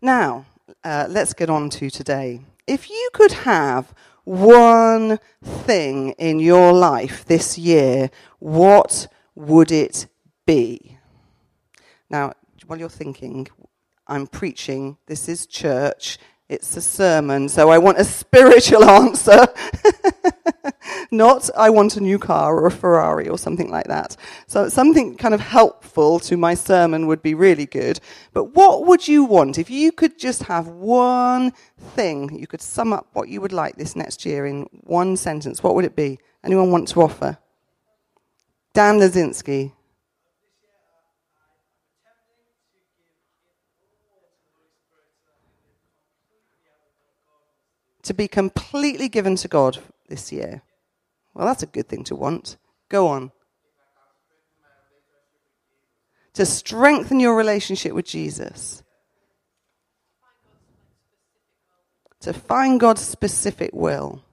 [0.00, 0.46] Now,
[0.84, 2.40] uh, let's get on to today.
[2.66, 3.92] If you could have
[4.24, 10.06] one thing in your life this year, what would it
[10.46, 10.98] be?
[12.08, 12.34] Now,
[12.66, 13.48] while you're thinking,
[14.06, 16.18] I'm preaching, this is church,
[16.48, 19.48] it's a sermon, so I want a spiritual answer.
[21.10, 24.16] Not, I want a new car or a Ferrari or something like that.
[24.46, 27.98] So, something kind of helpful to my sermon would be really good.
[28.34, 32.92] But what would you want if you could just have one thing, you could sum
[32.92, 35.62] up what you would like this next year in one sentence?
[35.62, 36.18] What would it be?
[36.44, 37.38] Anyone want to offer?
[38.74, 39.72] Dan Lazinski.
[48.02, 50.62] To be completely given to God this year.
[51.38, 52.56] Well, that's a good thing to want.
[52.88, 53.30] Go on.
[56.34, 58.82] To strengthen your relationship with Jesus.
[62.22, 64.24] To find God's specific will.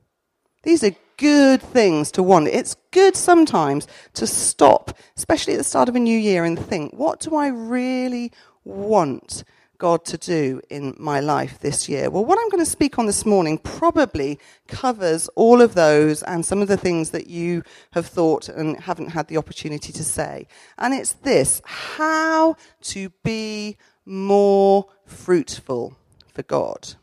[0.64, 2.48] These are good things to want.
[2.48, 6.92] It's good sometimes to stop, especially at the start of a new year, and think,
[6.96, 8.32] what do I really
[8.64, 9.44] want?
[9.78, 12.10] God to do in my life this year?
[12.10, 16.46] Well, what I'm going to speak on this morning probably covers all of those and
[16.46, 20.48] some of the things that you have thought and haven't had the opportunity to say.
[20.78, 25.96] And it's this how to be more fruitful
[26.34, 26.96] for God.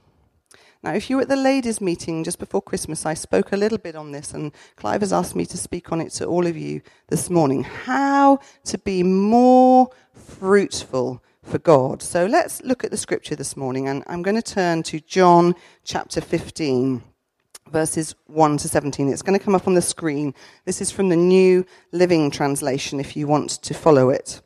[0.84, 3.78] Now, if you were at the ladies' meeting just before Christmas, I spoke a little
[3.78, 6.56] bit on this, and Clive has asked me to speak on it to all of
[6.56, 7.62] you this morning.
[7.62, 12.02] How to be more fruitful for God.
[12.02, 15.54] So let's look at the scripture this morning, and I'm going to turn to John
[15.84, 17.02] chapter 15,
[17.70, 19.08] verses 1 to 17.
[19.08, 20.34] It's going to come up on the screen.
[20.64, 24.40] This is from the New Living Translation if you want to follow it.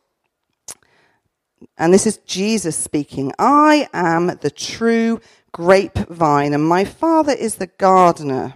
[1.79, 5.21] And this is Jesus speaking I am the true
[5.53, 8.55] grapevine, and my Father is the gardener.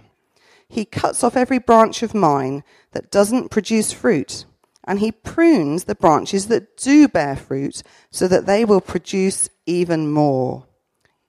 [0.67, 4.45] He cuts off every branch of mine that doesn't produce fruit
[4.83, 10.11] and he prunes the branches that do bear fruit so that they will produce even
[10.11, 10.67] more.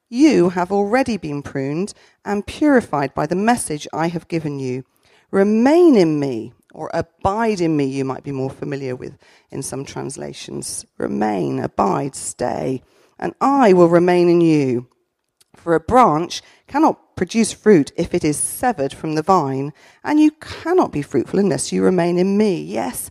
[0.08, 4.84] You have already been pruned and purified by the message I have given you.
[5.30, 9.16] Remain in me, or abide in me, you might be more familiar with
[9.50, 10.84] in some translations.
[10.98, 12.82] Remain, abide, stay,
[13.18, 14.88] and I will remain in you.
[15.54, 20.32] For a branch cannot produce fruit if it is severed from the vine, and you
[20.32, 22.60] cannot be fruitful unless you remain in me.
[22.60, 23.10] Yes,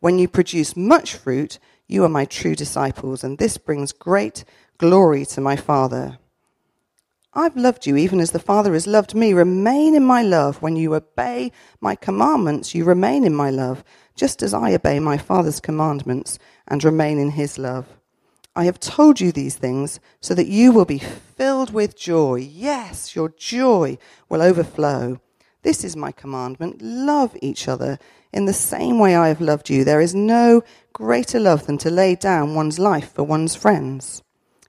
[0.00, 4.44] When you produce much fruit, you are my true disciples, and this brings great
[4.78, 6.18] glory to my Father.
[7.34, 9.32] I've loved you even as the Father has loved me.
[9.32, 10.62] Remain in my love.
[10.62, 15.18] When you obey my commandments, you remain in my love, just as I obey my
[15.18, 17.86] Father's commandments and remain in his love.
[18.56, 22.36] I have told you these things so that you will be filled with joy.
[22.36, 23.98] Yes, your joy
[24.28, 25.20] will overflow.
[25.68, 27.98] This is my commandment love each other
[28.32, 29.84] in the same way I have loved you.
[29.84, 30.62] There is no
[30.94, 34.22] greater love than to lay down one's life for one's friends.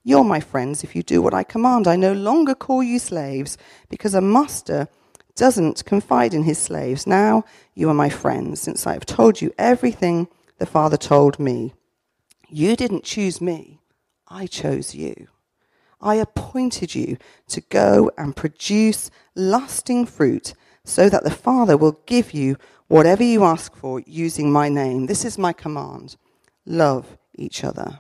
[0.04, 1.88] You're my friends if you do what I command.
[1.88, 3.58] I no longer call you slaves
[3.90, 4.90] because a master
[5.36, 7.08] doesn't confide in his slaves.
[7.08, 10.28] Now you are my friends since I have told you everything
[10.58, 11.74] the Father told me.
[12.50, 13.80] You didn't choose me,
[14.28, 15.30] I chose you.
[16.02, 17.16] I appointed you
[17.48, 20.54] to go and produce lasting fruit
[20.84, 22.58] so that the Father will give you
[22.88, 25.06] whatever you ask for using my name.
[25.06, 26.18] This is my command
[26.66, 28.00] love each other.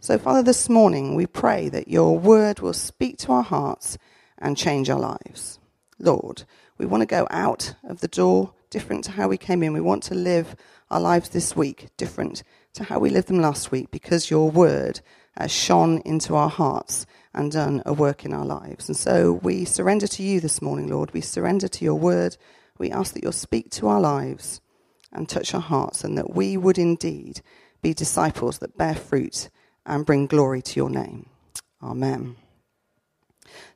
[0.00, 3.98] So, Father, this morning we pray that your word will speak to our hearts
[4.38, 5.58] and change our lives.
[5.98, 6.44] Lord,
[6.78, 9.72] we want to go out of the door different to how we came in.
[9.72, 10.54] We want to live
[10.90, 12.42] our lives this week different
[12.74, 15.00] to how we lived them last week because your word
[15.36, 17.06] has shone into our hearts
[17.38, 18.88] and done a work in our lives.
[18.88, 21.12] And so we surrender to you this morning, Lord.
[21.12, 22.36] We surrender to your word.
[22.78, 24.60] We ask that you'll speak to our lives
[25.12, 27.40] and touch our hearts, and that we would indeed
[27.80, 29.50] be disciples that bear fruit
[29.86, 31.30] and bring glory to your name.
[31.80, 32.36] Amen.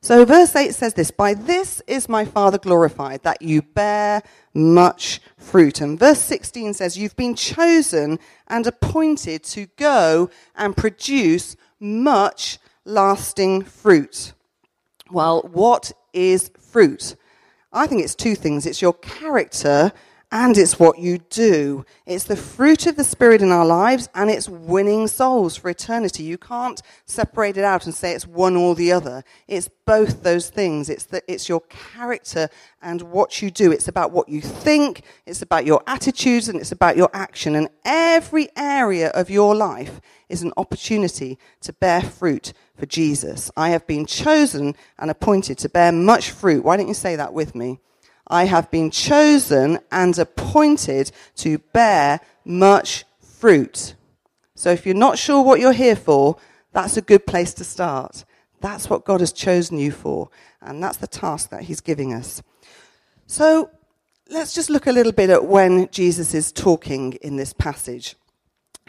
[0.01, 4.21] So, verse 8 says this By this is my Father glorified, that you bear
[4.53, 5.79] much fruit.
[5.79, 13.63] And verse 16 says, You've been chosen and appointed to go and produce much lasting
[13.63, 14.33] fruit.
[15.11, 17.15] Well, what is fruit?
[17.71, 19.91] I think it's two things it's your character
[20.33, 21.85] and it's what you do.
[22.07, 26.23] It's the fruit of the Spirit in our lives, and it's winning souls for eternity.
[26.23, 29.23] You can't separate it out and say it's one or the other.
[29.47, 30.89] It's both those things.
[30.89, 32.49] It's, the, it's your character
[32.81, 33.71] and what you do.
[33.71, 37.55] It's about what you think, it's about your attitudes, and it's about your action.
[37.55, 43.51] And every area of your life is an opportunity to bear fruit for Jesus.
[43.55, 46.63] I have been chosen and appointed to bear much fruit.
[46.63, 47.77] Why don't you say that with me?
[48.27, 53.95] I have been chosen and appointed to bear much fruit.
[54.55, 56.37] So if you're not sure what you're here for,
[56.71, 58.25] that's a good place to start.
[58.61, 60.29] That's what God has chosen you for,
[60.61, 62.41] and that's the task that He's giving us.
[63.27, 63.69] So
[64.29, 68.15] let's just look a little bit at when Jesus is talking in this passage.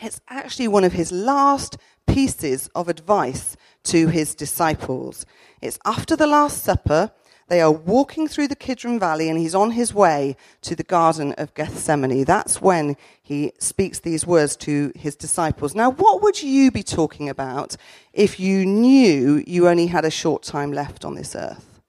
[0.01, 1.77] It's actually one of his last
[2.07, 5.25] pieces of advice to his disciples.
[5.61, 7.13] It's after the Last Supper.
[7.55, 11.35] They are walking through the Kidron Valley and he's on his way to the Garden
[11.39, 12.25] of Gethsemane.
[12.25, 15.73] That's when he speaks these words to his disciples.
[15.73, 17.77] Now, what would you be talking about
[18.13, 21.81] if you knew you only had a short time left on this earth?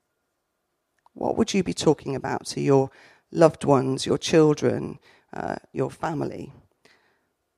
[1.16, 2.92] What would you be talking about to your
[3.32, 5.00] loved ones, your children,
[5.34, 6.54] uh, your family?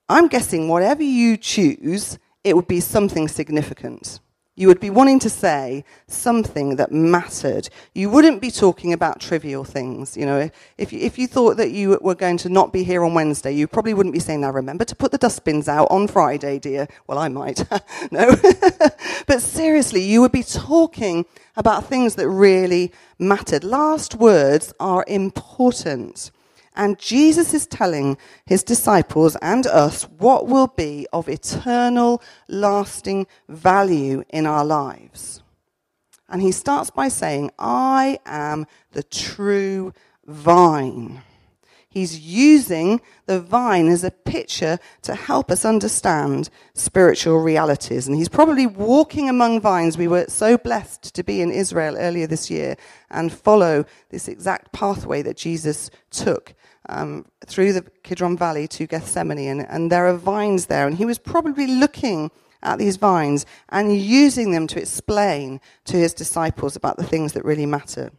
[0.07, 4.21] I'm guessing whatever you choose, it would be something significant.
[4.59, 7.69] You would be wanting to say something that mattered.
[7.93, 10.17] You wouldn't be talking about trivial things.
[10.17, 10.49] You know,
[10.79, 13.51] if you, if you thought that you were going to not be here on Wednesday,
[13.51, 16.87] you probably wouldn't be saying, now remember to put the dustbins out on Friday, dear.
[17.05, 17.63] Well, I might.
[18.11, 18.35] no.
[19.27, 23.63] but seriously, you would be talking about things that really mattered.
[23.63, 26.31] Last words are important.
[26.77, 34.23] And Jesus is telling his disciples and us what will be of eternal, lasting value
[34.29, 35.41] in our lives.
[36.29, 39.91] And he starts by saying, I am the true
[40.27, 41.23] vine.
[41.89, 48.07] He's using the vine as a picture to help us understand spiritual realities.
[48.07, 49.97] And he's probably walking among vines.
[49.97, 52.75] We were so blessed to be in Israel earlier this year
[53.09, 56.53] and follow this exact pathway that Jesus took
[56.89, 60.87] um, through the Kidron Valley to Gethsemane, and, and there are vines there.
[60.87, 62.31] And he was probably looking
[62.63, 67.45] at these vines and using them to explain to his disciples about the things that
[67.45, 68.11] really matter.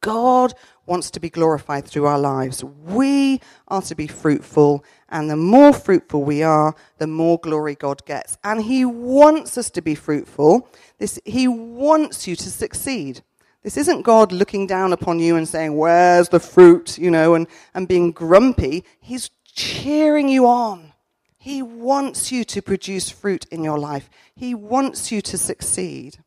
[0.00, 0.54] God
[0.86, 2.64] wants to be glorified through our lives.
[2.64, 8.04] We are to be fruitful, and the more fruitful we are, the more glory God
[8.06, 8.38] gets.
[8.42, 10.68] And He wants us to be fruitful.
[10.98, 13.22] This, he wants you to succeed.
[13.62, 16.98] This isn't God looking down upon you and saying, Where's the fruit?
[16.98, 18.84] you know, and, and being grumpy.
[19.00, 20.92] He's cheering you on.
[21.36, 26.18] He wants you to produce fruit in your life, He wants you to succeed.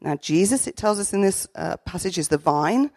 [0.00, 2.90] Now, Jesus, it tells us in this uh, passage, is the vine.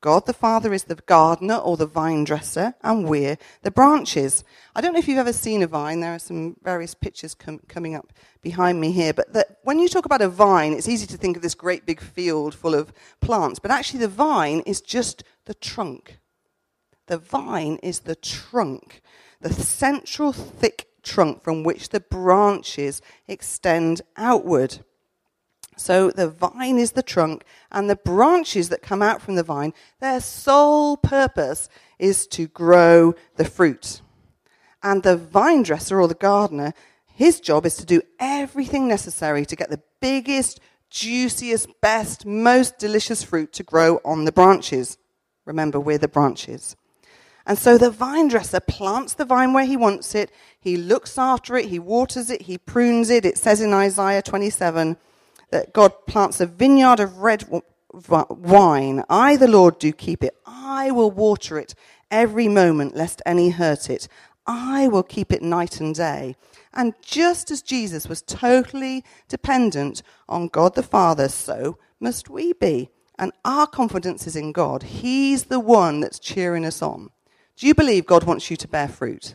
[0.00, 4.44] God the Father is the gardener or the vine dresser, and we're the branches.
[4.76, 6.00] I don't know if you've ever seen a vine.
[6.00, 9.12] There are some various pictures com- coming up behind me here.
[9.12, 11.84] But the, when you talk about a vine, it's easy to think of this great
[11.84, 13.58] big field full of plants.
[13.58, 16.18] But actually, the vine is just the trunk.
[17.08, 19.00] The vine is the trunk,
[19.40, 24.80] the central thick trunk from which the branches extend outward.
[25.78, 29.72] So the vine is the trunk, and the branches that come out from the vine,
[30.00, 34.00] their sole purpose is to grow the fruit.
[34.82, 36.74] And the vine dresser or the gardener,
[37.06, 40.60] his job is to do everything necessary to get the biggest,
[40.90, 44.98] juiciest, best, most delicious fruit to grow on the branches.
[45.44, 46.76] Remember, we're the branches.
[47.46, 50.30] And so the vine dresser plants the vine where he wants it.
[50.60, 51.66] He looks after it.
[51.66, 52.42] He waters it.
[52.42, 53.24] He prunes it.
[53.24, 54.98] It says in Isaiah 27
[55.50, 57.44] that God plants a vineyard of red
[57.90, 59.04] wine.
[59.08, 60.36] I, the Lord, do keep it.
[60.46, 61.74] I will water it
[62.10, 64.08] every moment, lest any hurt it.
[64.46, 66.36] I will keep it night and day.
[66.72, 72.90] And just as Jesus was totally dependent on God the Father, so must we be.
[73.18, 74.84] And our confidence is in God.
[74.84, 77.10] He's the one that's cheering us on.
[77.56, 79.34] Do you believe God wants you to bear fruit?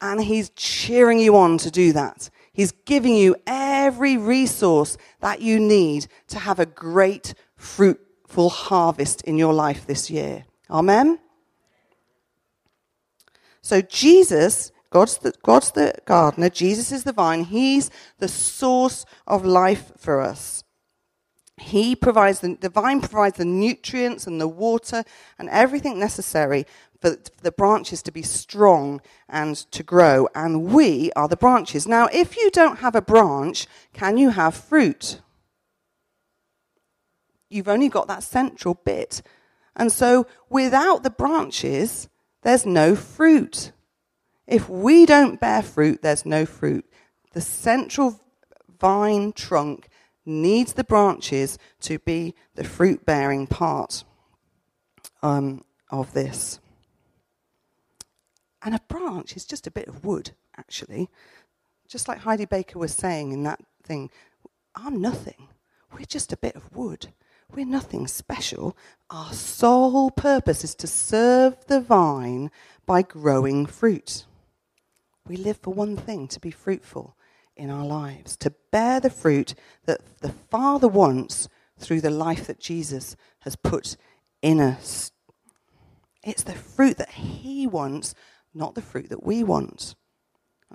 [0.00, 2.28] And He's cheering you on to do that.
[2.56, 9.36] He's giving you every resource that you need to have a great, fruitful harvest in
[9.36, 10.46] your life this year.
[10.70, 11.18] Amen?
[13.60, 19.44] So, Jesus, God's the, God's the gardener, Jesus is the vine, He's the source of
[19.44, 20.64] life for us.
[21.58, 25.04] He provides the, the vine provides the nutrients and the water
[25.38, 26.64] and everything necessary
[27.00, 31.86] for the branches to be strong and to grow, and we are the branches.
[31.86, 35.20] Now, if you don't have a branch, can you have fruit?
[37.48, 39.22] you've only got that central bit.
[39.74, 42.08] And so without the branches,
[42.42, 43.72] there's no fruit.
[44.46, 46.84] If we don't bear fruit, there's no fruit.
[47.32, 48.20] The central
[48.78, 49.88] vine trunk
[50.24, 54.04] needs the branches to be the fruit bearing part
[55.22, 56.60] um, of this.
[58.66, 61.08] And a branch is just a bit of wood, actually.
[61.86, 64.10] Just like Heidi Baker was saying in that thing,
[64.74, 65.48] I'm nothing.
[65.92, 67.06] We're just a bit of wood.
[67.54, 68.76] We're nothing special.
[69.08, 72.50] Our sole purpose is to serve the vine
[72.86, 74.24] by growing fruit.
[75.28, 77.16] We live for one thing to be fruitful
[77.56, 79.54] in our lives, to bear the fruit
[79.84, 83.96] that the Father wants through the life that Jesus has put
[84.42, 85.12] in us.
[86.24, 88.12] It's the fruit that He wants,
[88.56, 89.94] not the fruit that we want.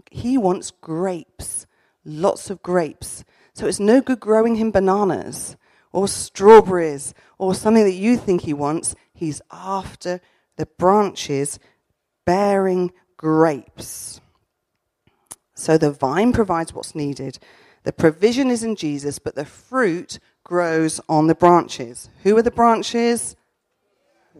[0.10, 1.66] He wants grapes,
[2.06, 3.24] lots of grapes.
[3.54, 5.58] So it's no good growing him bananas
[5.92, 8.96] or strawberries or something that you think he wants.
[9.14, 10.22] He's after
[10.58, 11.60] the branches
[12.26, 14.22] bearing grapes.
[15.56, 17.40] So the vine provides what's needed.
[17.84, 22.10] The provision is in Jesus, but the fruit grows on the branches.
[22.24, 23.36] Who are the branches?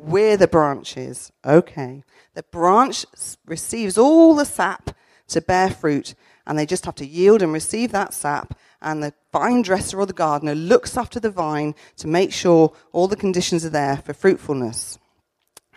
[0.04, 1.32] We're the branches.
[1.46, 2.04] Okay.
[2.34, 3.06] The branch
[3.46, 4.96] receives all the sap
[5.28, 6.16] to bear fruit,
[6.48, 8.58] and they just have to yield and receive that sap.
[8.82, 13.08] And the vine dresser or the gardener looks after the vine to make sure all
[13.08, 14.98] the conditions are there for fruitfulness.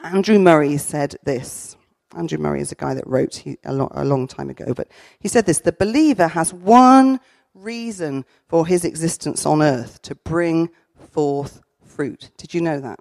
[0.03, 1.77] Andrew Murray said this.
[2.17, 4.89] Andrew Murray is a guy that wrote a, long time ago, but
[5.21, 7.21] he said this The believer has one
[7.53, 10.71] reason for his existence on earth to bring
[11.13, 12.31] forth fruit.
[12.39, 13.01] Did you know that?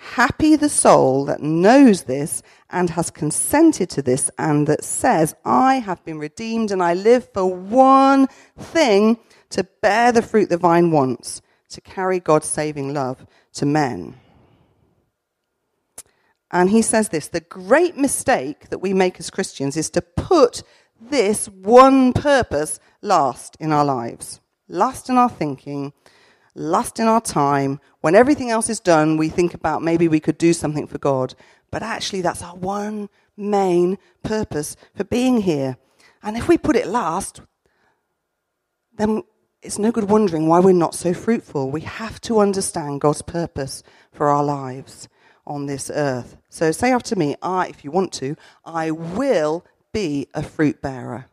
[0.00, 2.40] Happy the soul that knows this
[2.70, 7.28] and has consented to this and that says, I have been redeemed and I live
[7.34, 9.18] for one thing
[9.50, 14.14] to bear the fruit the vine wants, to carry God's saving love to men.
[16.52, 20.62] And he says this the great mistake that we make as Christians is to put
[21.00, 25.92] this one purpose last in our lives, last in our thinking,
[26.58, 27.80] last in our time.
[28.00, 31.34] When everything else is done, we think about maybe we could do something for God.
[31.70, 35.76] But actually, that's our one main purpose for being here.
[36.22, 37.40] And if we put it last,
[38.96, 39.22] then
[39.62, 41.70] it's no good wondering why we're not so fruitful.
[41.70, 45.08] We have to understand God's purpose for our lives
[45.46, 46.36] on this earth.
[46.48, 51.26] So say after me, I, if you want to, I will be a fruit bearer.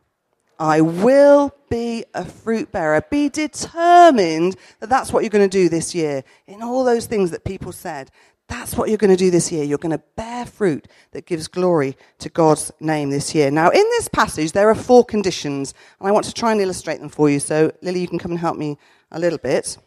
[0.58, 3.02] I will be a fruit bearer.
[3.10, 6.24] Be determined that that's what you're going to do this year.
[6.46, 8.10] In all those things that people said,
[8.48, 9.64] that's what you're going to do this year.
[9.64, 13.50] You're going to bear fruit that gives glory to God's name this year.
[13.50, 17.00] Now, in this passage, there are four conditions, and I want to try and illustrate
[17.00, 17.40] them for you.
[17.40, 18.78] So, Lily, you can come and help me
[19.10, 19.78] a little bit.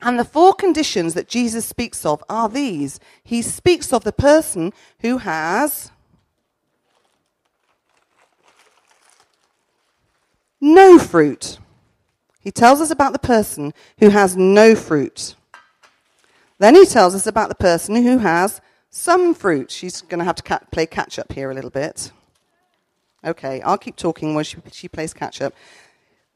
[0.00, 4.72] And the four conditions that Jesus speaks of are these He speaks of the person
[5.00, 5.90] who has
[10.64, 11.58] no fruit.
[12.40, 15.34] He tells us about the person who has no fruit.
[16.58, 19.70] Then he tells us about the person who has some fruit.
[19.70, 22.12] She's going to have to play catch up here a little bit.
[23.24, 25.54] Okay, I'll keep talking while she, she plays catch up.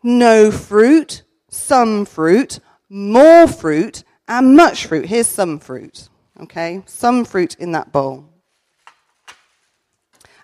[0.03, 5.07] No fruit, some fruit, more fruit, and much fruit.
[5.07, 6.09] Here's some fruit.
[6.41, 8.29] Okay, some fruit in that bowl.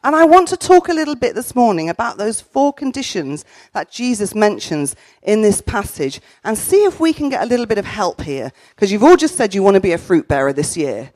[0.04, 3.42] And I want to talk a little bit this morning about those four conditions
[3.72, 7.78] that Jesus mentions in this passage and see if we can get a little bit
[7.78, 8.52] of help here.
[8.74, 11.10] Because you've all just said you want to be a fruit bearer this year.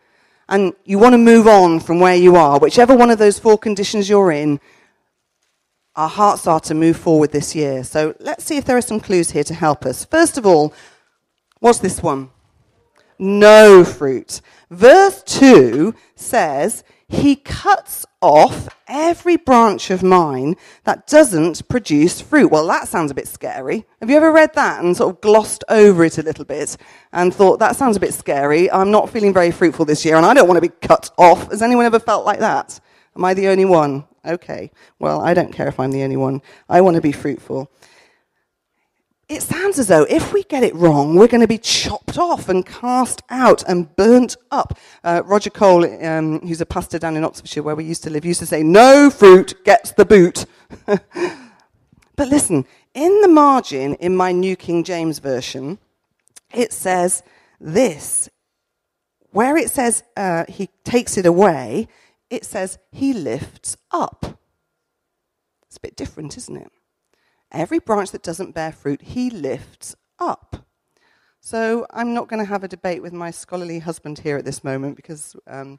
[0.48, 2.58] And you want to move on from where you are.
[2.58, 4.58] Whichever one of those four conditions you're in,
[5.94, 7.84] our hearts are to move forward this year.
[7.84, 10.06] So let's see if there are some clues here to help us.
[10.06, 10.72] First of all,
[11.60, 12.30] what's this one?
[13.18, 14.40] No fruit.
[14.70, 22.50] Verse 2 says, he cuts off every branch of mine that doesn't produce fruit.
[22.50, 23.86] Well, that sounds a bit scary.
[24.00, 26.76] Have you ever read that and sort of glossed over it a little bit
[27.12, 28.70] and thought, that sounds a bit scary.
[28.70, 31.50] I'm not feeling very fruitful this year and I don't want to be cut off.
[31.50, 32.78] Has anyone ever felt like that?
[33.16, 34.04] Am I the only one?
[34.26, 34.70] Okay.
[34.98, 36.42] Well, I don't care if I'm the only one.
[36.68, 37.70] I want to be fruitful
[39.28, 42.48] it sounds as though if we get it wrong, we're going to be chopped off
[42.48, 44.78] and cast out and burnt up.
[45.04, 48.24] Uh, Roger Cole, um, who's a pastor down in Oxfordshire where we used to live,
[48.24, 50.46] used to say, No fruit gets the boot.
[50.86, 55.78] but listen, in the margin in my New King James Version,
[56.54, 57.22] it says
[57.60, 58.30] this.
[59.30, 61.86] Where it says uh, he takes it away,
[62.30, 64.40] it says he lifts up.
[65.66, 66.72] It's a bit different, isn't it?
[67.52, 70.66] Every branch that doesn't bear fruit, he lifts up.
[71.40, 74.62] So I'm not going to have a debate with my scholarly husband here at this
[74.62, 75.78] moment, because, um,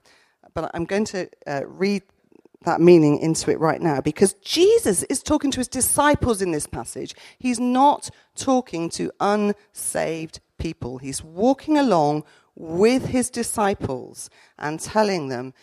[0.53, 2.03] but I'm going to uh, read
[2.65, 6.67] that meaning into it right now because Jesus is talking to his disciples in this
[6.67, 7.15] passage.
[7.37, 10.97] He's not talking to unsaved people.
[10.97, 15.53] He's walking along with his disciples and telling them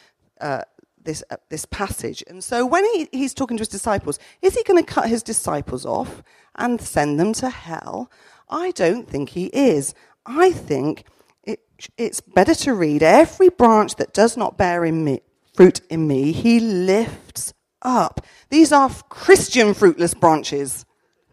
[0.41, 0.63] uh,
[1.07, 2.23] this, uh, this passage.
[2.27, 5.23] And so when he, he's talking to his disciples, is he going to cut his
[5.23, 6.23] disciples off
[6.57, 8.11] and send them to hell?
[8.51, 9.95] I don't think he is.
[10.27, 11.05] I think
[11.45, 11.61] it,
[11.97, 15.21] it's better to read every branch that does not bear in me,
[15.55, 18.27] fruit in me, he lifts up.
[18.51, 20.85] These are Christian fruitless branches.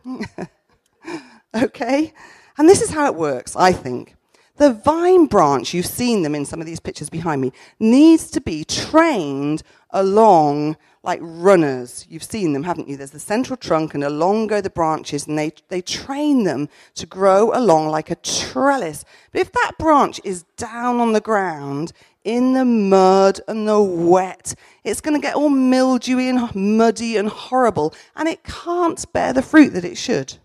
[1.55, 2.13] okay?
[2.57, 4.15] And this is how it works, I think.
[4.57, 8.41] The vine branch, you've seen them in some of these pictures behind me, needs to
[8.41, 12.05] be trained along like runners.
[12.07, 12.95] You've seen them, haven't you?
[12.95, 17.05] There's the central trunk, and along go the branches, and they, they train them to
[17.05, 19.03] grow along like a trellis.
[19.31, 21.91] But if that branch is down on the ground,
[22.23, 24.55] in the mud and the wet.
[24.83, 29.41] It's going to get all mildewy and muddy and horrible, and it can't bear the
[29.41, 30.35] fruit that it should.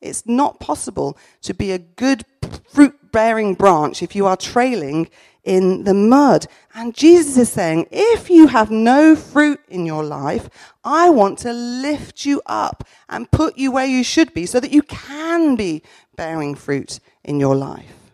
[0.00, 2.24] It's not possible to be a good
[2.68, 5.08] fruit bearing branch if you are trailing
[5.44, 6.46] in the mud.
[6.74, 10.48] And Jesus is saying, if you have no fruit in your life,
[10.84, 14.72] I want to lift you up and put you where you should be so that
[14.72, 15.82] you can be
[16.16, 18.12] bearing fruit in your life.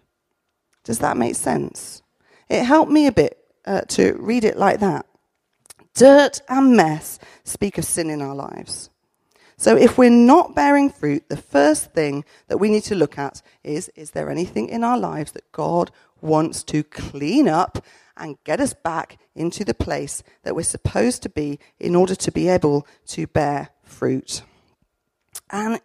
[0.84, 2.02] Does that make sense?
[2.48, 5.06] It helped me a bit uh, to read it like that.
[5.94, 8.90] Dirt and mess speak of sin in our lives.
[9.58, 13.40] So if we're not bearing fruit, the first thing that we need to look at
[13.64, 17.84] is is there anything in our lives that God wants to clean up
[18.16, 22.32] and get us back into the place that we're supposed to be in order to
[22.32, 24.42] be able to bear fruit?
[25.50, 25.80] And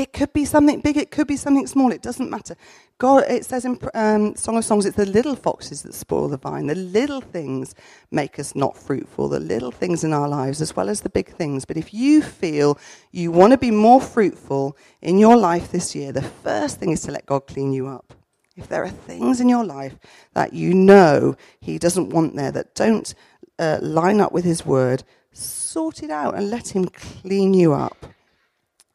[0.00, 2.56] it could be something big, it could be something small, it doesn't matter.
[2.98, 6.36] God, it says in um, Song of Songs, it's the little foxes that spoil the
[6.36, 6.66] vine.
[6.66, 7.74] The little things
[8.10, 11.28] make us not fruitful, the little things in our lives as well as the big
[11.28, 11.64] things.
[11.64, 12.78] But if you feel
[13.10, 17.02] you want to be more fruitful in your life this year, the first thing is
[17.02, 18.12] to let God clean you up.
[18.56, 19.96] If there are things in your life
[20.34, 23.14] that you know He doesn't want there, that don't
[23.58, 28.06] uh, line up with His word, sort it out and let Him clean you up.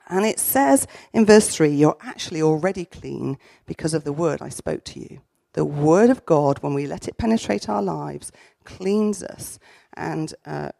[0.07, 4.49] And it says in verse 3 you're actually already clean because of the word I
[4.49, 5.21] spoke to you.
[5.53, 8.31] The word of God, when we let it penetrate our lives,
[8.65, 9.57] cleans us
[9.95, 10.71] and uh,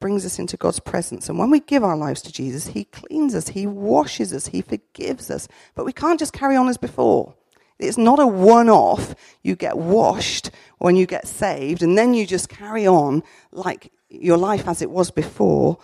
[0.00, 1.28] brings us into God's presence.
[1.28, 4.62] And when we give our lives to Jesus, He cleans us, He washes us, He
[4.62, 5.48] forgives us.
[5.74, 7.34] But we can't just carry on as before.
[7.78, 9.14] It's not a one off.
[9.42, 14.36] You get washed when you get saved, and then you just carry on like your
[14.36, 15.78] life as it was before.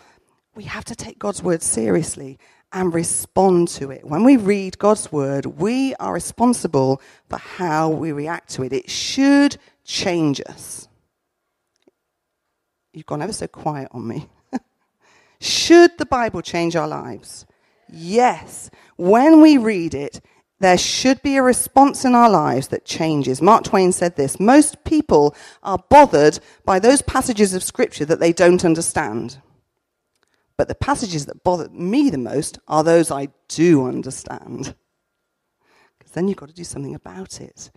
[0.54, 2.38] We have to take God's word seriously
[2.72, 4.04] and respond to it.
[4.04, 8.72] When we read God's word, we are responsible for how we react to it.
[8.72, 10.88] It should change us.
[12.92, 14.28] You've gone ever so quiet on me.
[15.40, 17.46] should the Bible change our lives?
[17.90, 18.70] Yes.
[18.96, 20.20] When we read it,
[20.60, 23.42] there should be a response in our lives that changes.
[23.42, 28.32] Mark Twain said this Most people are bothered by those passages of Scripture that they
[28.32, 29.38] don't understand.
[30.56, 34.74] But the passages that bother me the most are those I do understand.
[35.98, 37.70] Because then you've got to do something about it.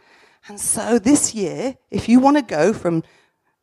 [0.47, 3.03] And so this year, if you want to go from,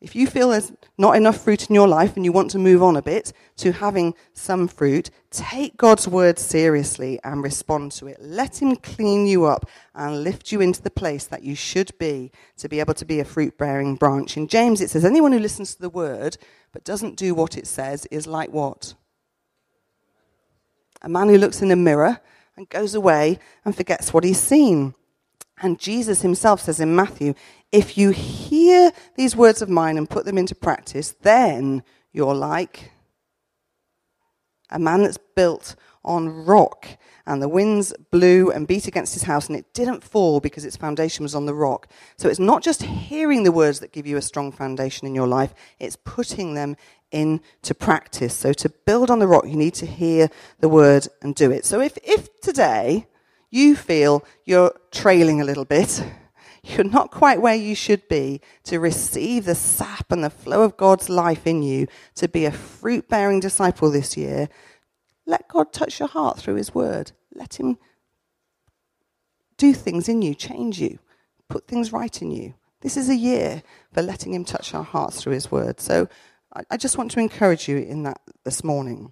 [0.01, 2.83] if you feel there's not enough fruit in your life and you want to move
[2.83, 8.17] on a bit to having some fruit, take God's word seriously and respond to it.
[8.19, 12.31] Let Him clean you up and lift you into the place that you should be
[12.57, 14.35] to be able to be a fruit bearing branch.
[14.35, 16.37] In James, it says, anyone who listens to the word
[16.73, 18.95] but doesn't do what it says is like what?
[21.03, 22.19] A man who looks in a mirror
[22.55, 24.95] and goes away and forgets what he's seen.
[25.61, 27.33] And Jesus himself says in Matthew,
[27.71, 32.91] if you hear these words of mine and put them into practice, then you're like
[34.69, 36.87] a man that's built on rock.
[37.25, 40.75] And the winds blew and beat against his house, and it didn't fall because its
[40.75, 41.87] foundation was on the rock.
[42.17, 45.27] So it's not just hearing the words that give you a strong foundation in your
[45.27, 46.75] life, it's putting them
[47.13, 48.35] into practice.
[48.35, 51.63] So to build on the rock, you need to hear the word and do it.
[51.63, 53.07] So if, if today
[53.49, 56.03] you feel you're trailing a little bit,
[56.63, 60.75] you're not quite where you should be to receive the sap and the flow of
[60.75, 64.49] God's life in you to be a fruit bearing disciple this year,
[65.25, 67.11] let God touch your heart through His word.
[67.33, 67.77] Let Him
[69.57, 70.99] do things in you, change you,
[71.47, 72.55] put things right in you.
[72.81, 75.79] This is a year for letting Him touch our hearts through His word.
[75.79, 76.09] So
[76.69, 79.11] I just want to encourage you in that this morning.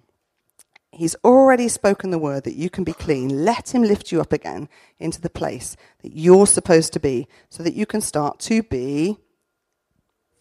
[0.92, 3.44] He's already spoken the word that you can be clean.
[3.44, 7.62] Let him lift you up again into the place that you're supposed to be so
[7.62, 9.16] that you can start to be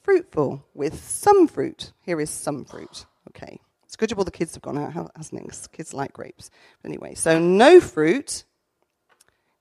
[0.03, 1.93] fruitful with some fruit.
[2.01, 3.05] Here is some fruit.
[3.29, 3.59] Okay.
[3.85, 5.67] It's good all the kids have gone out, hasn't it?
[5.71, 6.49] Kids like grapes.
[6.81, 8.43] But anyway, so no fruit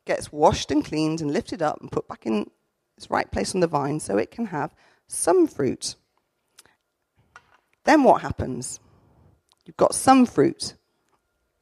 [0.05, 2.51] gets washed and cleaned and lifted up and put back in
[2.97, 4.75] its right place on the vine so it can have
[5.09, 5.97] some fruit.
[7.85, 8.81] Then what happens?
[9.65, 10.75] You've got some fruit.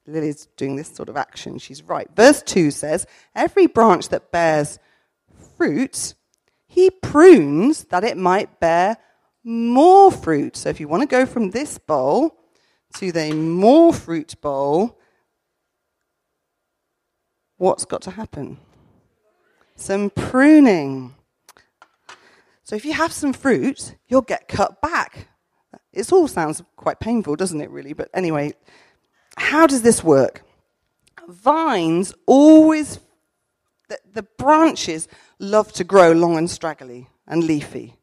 [0.07, 1.59] Lily's doing this sort of action.
[1.59, 2.09] She's right.
[2.17, 4.79] Verse 2 says, Every branch that bears
[5.57, 6.15] fruit,
[6.67, 8.97] he prunes that it might bear
[9.45, 10.57] more fruit.
[10.57, 12.35] So if you want to go from this bowl
[12.95, 14.99] to the more fruit bowl,
[17.57, 18.59] what's got to happen?
[19.77, 21.15] Some pruning.
[22.65, 25.29] So if you have some fruit, you'll get cut back.
[25.99, 27.93] It all sounds quite painful, doesn't it, really?
[27.93, 28.55] But anyway,
[29.37, 30.45] how does this work?
[31.29, 33.01] Vines always,
[33.89, 35.09] the, the branches
[35.39, 37.97] love to grow long and straggly and leafy.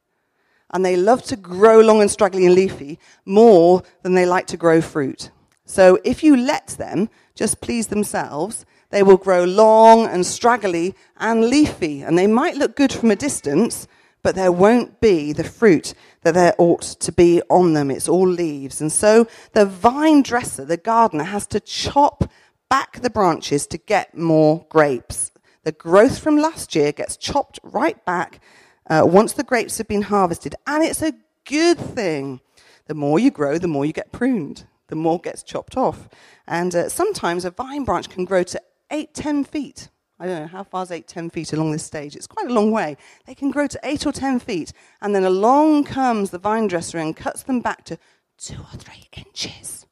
[0.71, 4.57] And they love to grow long and straggly and leafy more than they like to
[4.57, 5.31] grow fruit.
[5.65, 11.45] So if you let them just please themselves, they will grow long and straggly and
[11.45, 12.01] leafy.
[12.01, 13.87] And they might look good from a distance,
[14.25, 17.91] but there won't be the fruit that there ought to be on them.
[17.91, 18.81] It's all leaves.
[18.81, 22.23] And so the vine dresser, the gardener, has to chop
[22.67, 25.31] back the branches to get more grapes.
[25.61, 28.41] The growth from last year gets chopped right back
[28.89, 30.55] uh, once the grapes have been harvested.
[30.65, 31.13] And it's a
[31.47, 32.41] good thing.
[32.87, 36.09] The more you grow, the more you get pruned, the more gets chopped off.
[36.47, 38.59] And uh, sometimes a vine branch can grow to
[38.89, 39.89] eight, ten feet.
[40.19, 42.15] I don't know, how far is eight, ten feet along this stage?
[42.15, 42.95] It's quite a long way.
[43.25, 46.97] They can grow to eight or ten feet, and then along comes the vine dresser
[46.97, 47.97] and cuts them back to
[48.37, 49.85] two or three inches.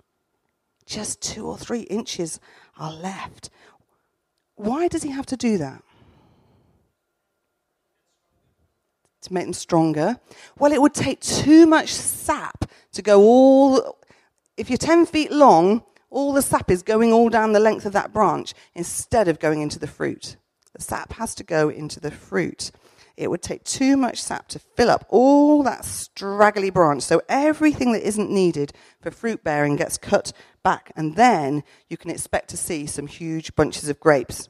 [0.86, 2.40] Just two or three inches
[2.78, 3.50] are left.
[4.56, 5.84] Why does he have to do that?
[9.22, 10.20] To make them stronger?
[10.58, 13.98] Well, it would take too much sap to go all.
[14.56, 15.84] If you're 10 feet long,
[16.14, 19.62] all the sap is going all down the length of that branch instead of going
[19.62, 20.38] into the fruit.
[20.74, 22.72] The sap has to go into the fruit.
[23.16, 27.04] It would take too much sap to fill up all that straggly branch.
[27.04, 30.92] So everything that isn't needed for fruit bearing gets cut back.
[30.96, 34.50] And then you can expect to see some huge bunches of grapes.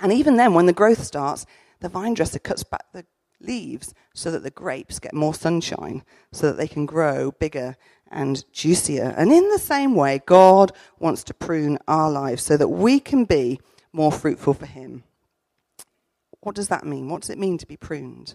[0.00, 1.44] And even then, when the growth starts,
[1.80, 3.04] the vine dresser cuts back the
[3.40, 7.76] leaves so that the grapes get more sunshine, so that they can grow bigger
[8.10, 9.14] and juicier.
[9.16, 13.24] And in the same way, God wants to prune our lives so that we can
[13.24, 13.60] be
[13.92, 15.04] more fruitful for Him.
[16.40, 17.08] What does that mean?
[17.08, 18.34] What does it mean to be pruned?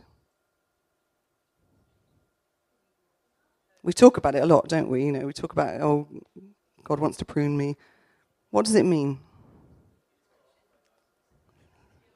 [3.82, 5.06] We talk about it a lot, don't we?
[5.06, 6.08] You know, we talk about, oh,
[6.84, 7.76] God wants to prune me.
[8.50, 9.20] What does it mean?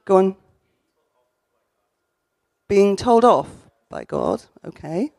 [0.04, 0.36] Go on.
[2.68, 3.48] Being told off
[3.90, 5.12] by God, okay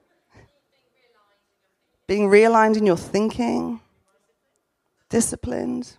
[2.10, 3.80] being realigned in your thinking,
[5.10, 5.95] disciplined.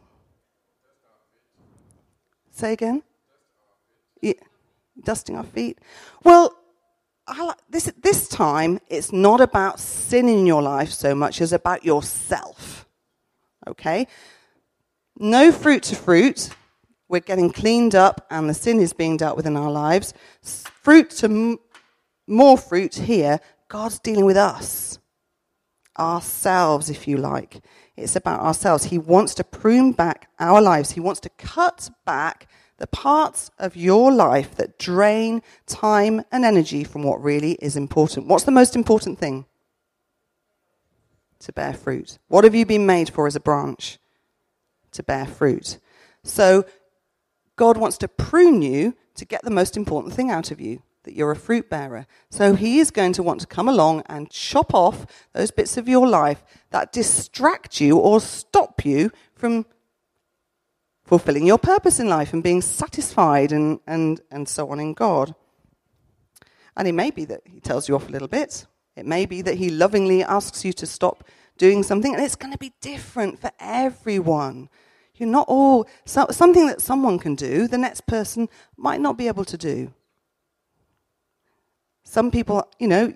[2.50, 3.04] Say again?
[4.20, 4.32] Yeah.
[5.04, 5.78] Dusting our feet.
[6.24, 6.56] Well,
[7.68, 12.88] this, this time, it's not about sin in your life so much as about yourself.
[13.68, 14.08] Okay?
[15.16, 16.50] No fruit to fruit.
[17.08, 20.12] We're getting cleaned up and the sin is being dealt with in our lives.
[20.42, 21.58] Fruit to m-
[22.26, 23.38] more fruit here.
[23.68, 24.99] God's dealing with us
[26.00, 27.62] ourselves, if you like.
[27.96, 28.84] It's about ourselves.
[28.84, 30.92] He wants to prune back our lives.
[30.92, 36.82] He wants to cut back the parts of your life that drain time and energy
[36.82, 38.26] from what really is important.
[38.26, 39.44] What's the most important thing?
[41.40, 42.18] To bear fruit.
[42.28, 43.98] What have you been made for as a branch?
[44.92, 45.78] To bear fruit.
[46.24, 46.64] So,
[47.56, 51.14] God wants to prune you to get the most important thing out of you that
[51.14, 52.06] you're a fruit bearer.
[52.30, 55.88] So he is going to want to come along and chop off those bits of
[55.88, 59.66] your life that distract you or stop you from
[61.04, 65.34] fulfilling your purpose in life and being satisfied and, and, and so on in God.
[66.76, 68.66] And it may be that he tells you off a little bit.
[68.96, 71.24] It may be that he lovingly asks you to stop
[71.58, 74.68] doing something, and it's going to be different for everyone.
[75.16, 79.28] You're not all so, something that someone can do, the next person might not be
[79.28, 79.92] able to do.
[82.10, 83.14] Some people, you know,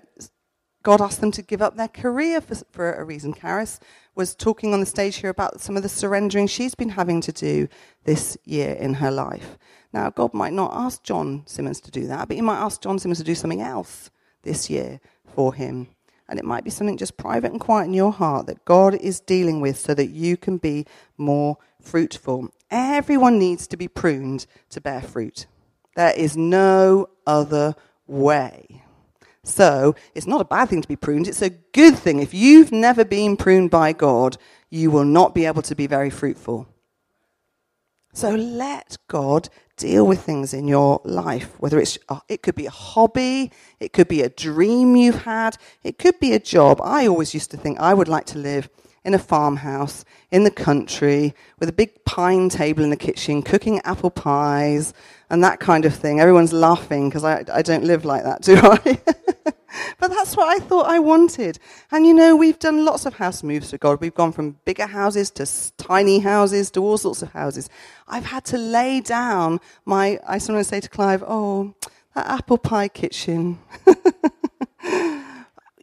[0.81, 3.33] God asked them to give up their career for, for a reason.
[3.33, 3.81] Karis
[4.15, 7.33] was talking on the stage here about some of the surrendering she's been having to
[7.33, 7.67] do
[8.05, 9.57] this year in her life.
[9.91, 12.97] Now, God might not ask John Simmons to do that, but he might ask John
[12.97, 14.11] Simmons to do something else
[14.43, 15.89] this year for him.
[16.29, 19.19] And it might be something just private and quiet in your heart that God is
[19.19, 20.85] dealing with so that you can be
[21.17, 22.49] more fruitful.
[22.71, 25.47] Everyone needs to be pruned to bear fruit.
[25.97, 27.75] There is no other
[28.07, 28.83] way.
[29.45, 32.19] So it's not a bad thing to be pruned, it's a good thing.
[32.19, 34.37] If you've never been pruned by God,
[34.71, 36.67] you will not be able to be very fruitful.
[38.11, 42.65] So let God deal with things in your life, whether it's, uh, it could be
[42.65, 46.81] a hobby, it could be a dream you've had, it could be a job.
[46.81, 48.69] I always used to think I would like to live
[49.05, 53.79] in a farmhouse in the country with a big pine table in the kitchen, cooking
[53.85, 54.93] apple pies
[55.29, 56.19] and that kind of thing.
[56.19, 58.99] Everyone's laughing because I, I don't live like that, do I?
[59.99, 61.59] but that's what I thought I wanted.
[61.91, 64.01] And you know, we've done lots of house moves for God.
[64.01, 67.69] We've gone from bigger houses to tiny houses to all sorts of houses.
[68.07, 71.75] I've had to lay down my, I sometimes say to Clive, oh,
[72.15, 73.59] that apple pie kitchen.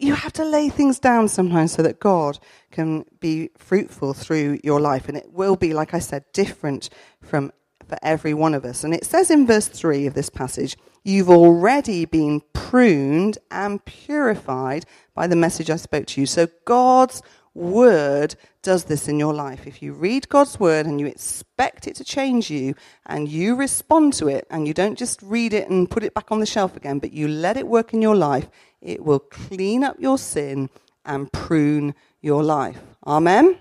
[0.02, 2.38] you have to lay things down sometimes so that God
[2.70, 5.08] can be fruitful through your life.
[5.08, 6.90] And it will be, like I said, different
[7.22, 7.52] from
[7.88, 8.84] for every one of us.
[8.84, 14.86] And it says in verse 3 of this passage, You've already been pruned and purified
[15.14, 16.26] by the message I spoke to you.
[16.26, 17.22] So God's
[17.54, 19.66] word does this in your life.
[19.66, 22.74] If you read God's word and you expect it to change you
[23.06, 26.30] and you respond to it and you don't just read it and put it back
[26.30, 28.48] on the shelf again, but you let it work in your life,
[28.80, 30.70] it will clean up your sin
[31.04, 32.80] and prune your life.
[33.06, 33.58] Amen?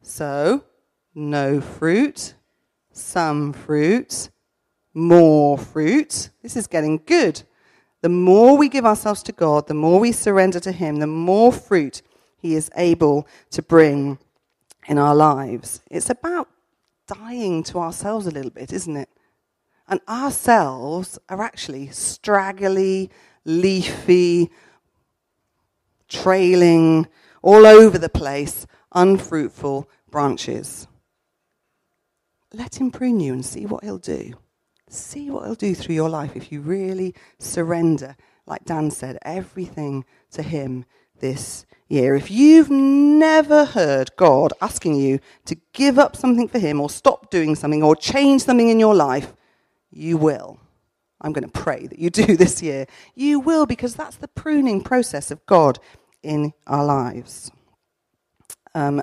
[0.00, 0.64] So,
[1.14, 2.34] no fruit,
[2.92, 4.30] some fruit,
[4.94, 6.30] more fruit.
[6.42, 7.42] This is getting good.
[8.00, 11.52] The more we give ourselves to God, the more we surrender to Him, the more
[11.52, 12.02] fruit
[12.42, 14.18] He is able to bring
[14.86, 15.80] in our lives.
[15.90, 16.48] It's about
[17.06, 19.08] dying to ourselves a little bit, isn't it?
[19.88, 23.10] And ourselves are actually straggly,
[23.44, 24.50] leafy,
[26.08, 27.06] trailing,
[27.42, 30.86] all over the place, unfruitful branches
[32.52, 34.34] let him prune you and see what he'll do.
[34.88, 40.04] See what he'll do through your life if you really surrender, like Dan said, everything
[40.32, 40.84] to him
[41.22, 42.14] this year.
[42.14, 47.30] If you've never heard God asking you to give up something for him or stop
[47.30, 49.32] doing something or change something in your life,
[49.90, 50.58] you will.
[51.22, 52.86] I'm going to pray that you do this year.
[53.14, 55.78] You will because that's the pruning process of God
[56.22, 57.50] in our lives.
[58.74, 59.02] Um,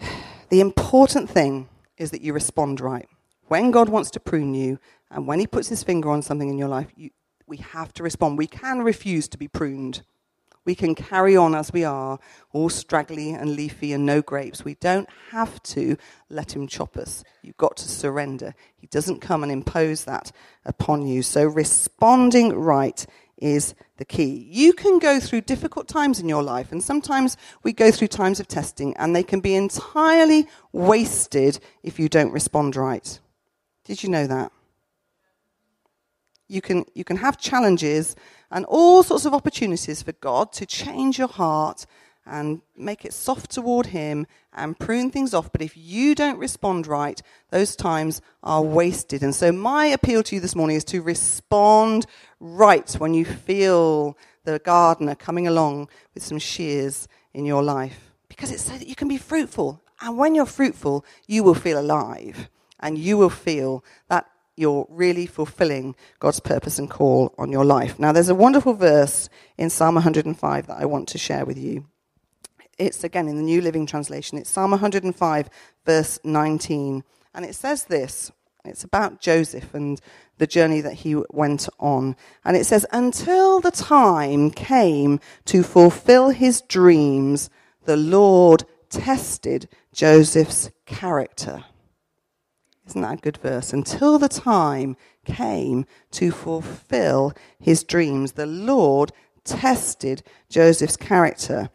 [0.48, 3.08] The important thing is that you respond right.
[3.48, 4.78] When God wants to prune you
[5.10, 7.08] and when He puts His finger on something in your life, you,
[7.46, 8.38] we have to respond.
[8.38, 10.02] We can refuse to be pruned.
[10.64, 12.20] We can carry on as we are,
[12.52, 14.64] all straggly and leafy and no grapes.
[14.64, 15.96] We don't have to
[16.30, 17.24] let him chop us.
[17.42, 18.54] You've got to surrender.
[18.76, 20.30] He doesn't come and impose that
[20.64, 21.22] upon you.
[21.22, 23.04] So responding right
[23.38, 24.46] is the key.
[24.48, 28.38] You can go through difficult times in your life, and sometimes we go through times
[28.38, 33.18] of testing, and they can be entirely wasted if you don't respond right.
[33.84, 34.52] Did you know that?
[36.52, 38.14] You can, you can have challenges
[38.50, 41.86] and all sorts of opportunities for God to change your heart
[42.26, 45.50] and make it soft toward Him and prune things off.
[45.50, 49.22] But if you don't respond right, those times are wasted.
[49.22, 52.04] And so, my appeal to you this morning is to respond
[52.38, 58.12] right when you feel the gardener coming along with some shears in your life.
[58.28, 59.80] Because it's so that you can be fruitful.
[60.02, 65.26] And when you're fruitful, you will feel alive and you will feel that you're really
[65.26, 67.98] fulfilling God's purpose and call on your life.
[67.98, 71.86] Now, there's a wonderful verse in Psalm 105 that I want to share with you
[72.78, 74.38] it's again in the New Living Translation.
[74.38, 75.50] It's Psalm 105,
[75.84, 77.04] verse 19.
[77.34, 78.32] And it says this
[78.64, 80.00] it's about Joseph and
[80.38, 82.16] the journey that he went on.
[82.44, 87.50] And it says, Until the time came to fulfill his dreams,
[87.84, 91.64] the Lord tested Joseph's character.
[92.86, 93.72] Isn't that a good verse?
[93.72, 99.12] Until the time came to fulfill his dreams, the Lord
[99.44, 101.70] tested Joseph's character.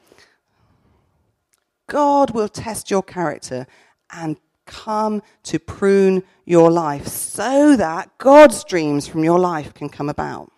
[1.88, 3.68] God will test your character
[4.12, 10.10] and come to prune your life so that God's dreams from your life can come
[10.10, 10.52] about.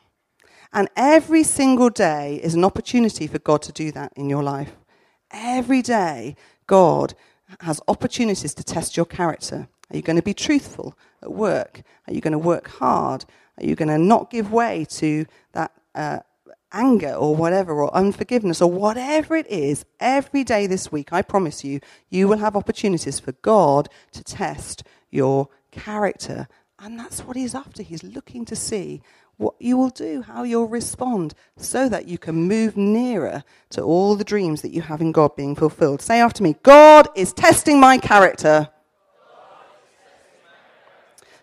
[0.73, 4.71] And every single day is an opportunity for God to do that in your life.
[5.31, 6.35] Every day,
[6.67, 7.13] God
[7.61, 9.67] has opportunities to test your character.
[9.91, 11.81] Are you going to be truthful at work?
[12.07, 13.25] Are you going to work hard?
[13.57, 16.19] Are you going to not give way to that uh,
[16.71, 21.63] anger or whatever, or unforgiveness or whatever it is, every day this week, I promise
[21.63, 26.47] you, you will have opportunities for God to test your character.
[26.79, 27.83] And that's what He's after.
[27.83, 29.01] He's looking to see
[29.37, 34.15] what you will do, how you'll respond, so that you can move nearer to all
[34.15, 36.01] the dreams that you have in God being fulfilled.
[36.01, 38.69] Say after me God is testing my character.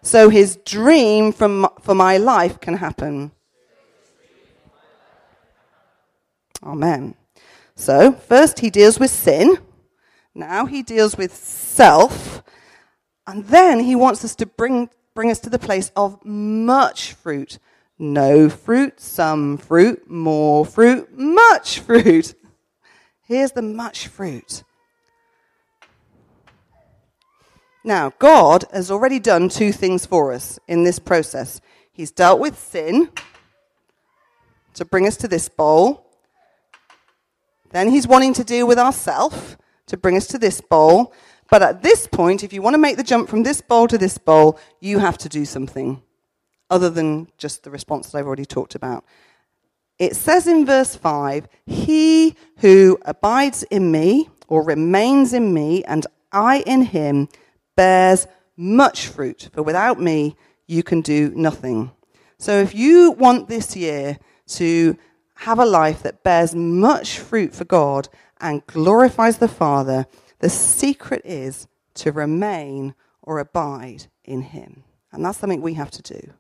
[0.07, 3.33] So his dream from, for my life can happen.
[6.63, 7.17] Amen.
[7.75, 9.59] So, first he deals with sin.
[10.33, 12.45] Now he deals with self.
[13.27, 17.59] And then he wants us to bring, bring us to the place of much fruit.
[17.99, 22.33] No fruit, some fruit, more fruit, much fruit.
[23.23, 24.63] Here's the much fruit.
[27.87, 31.61] Now, God has already done two things for us in this process.
[31.93, 33.11] He's dealt with sin
[34.75, 36.05] to bring us to this bowl.
[37.71, 41.15] Then he's wanting to deal with ourself to bring us to this bowl.
[41.49, 43.97] But at this point, if you want to make the jump from this bowl to
[43.97, 46.03] this bowl, you have to do something
[46.69, 49.05] other than just the response that I've already talked about.
[50.01, 56.05] It says in verse 5 He who abides in me or remains in me and
[56.33, 57.29] I in him
[57.77, 60.37] bears much fruit, for without me
[60.67, 61.93] you can do nothing.
[62.39, 64.97] So if you want this year to
[65.35, 68.09] have a life that bears much fruit for God
[68.41, 70.07] and glorifies the Father,
[70.41, 74.85] the secret is to remain or abide in Him.
[75.13, 76.33] And that's something we have to do.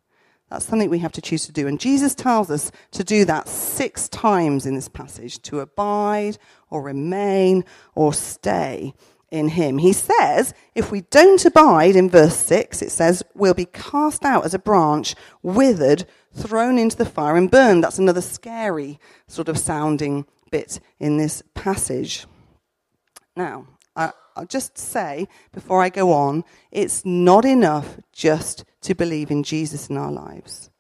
[0.51, 1.66] That's something we have to choose to do.
[1.66, 6.38] And Jesus tells us to do that six times in this passage to abide
[6.70, 8.94] or remain or stay
[9.31, 9.79] in him.
[9.79, 14.45] He says, if we don't abide, in verse 6, it says, we'll be cast out
[14.45, 17.83] as a branch, withered, thrown into the fire and burned.
[17.83, 22.27] That's another scary sort of sounding bit in this passage.
[23.37, 29.31] Now, I, will just say before I go on, it's not enough just to believe
[29.31, 30.71] in Jesus in our lives.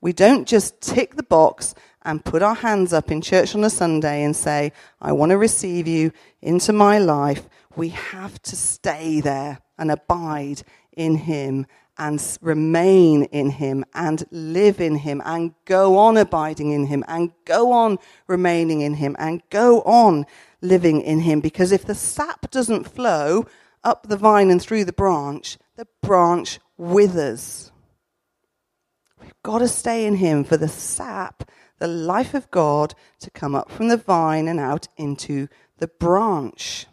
[0.00, 3.70] We don't just tick the box and put our hands up in church on a
[3.70, 6.12] Sunday and say, I want to receive you
[6.42, 7.48] into my life.
[7.76, 10.62] We have to stay there and abide
[10.96, 16.86] in Him and remain in Him and live in Him and go on abiding in
[16.86, 20.26] Him and go on remaining in Him and go on
[20.60, 21.40] living in Him.
[21.40, 23.46] Because if the sap doesn't flow
[23.84, 27.70] up the vine and through the branch, the branch withers.
[29.20, 33.54] We've got to stay in Him for the sap, the life of God, to come
[33.54, 36.86] up from the vine and out into the branch.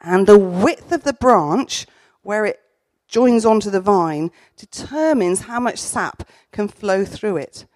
[0.00, 1.86] And the width of the branch,
[2.22, 2.60] where it
[3.08, 7.66] joins onto the vine, determines how much sap can flow through it.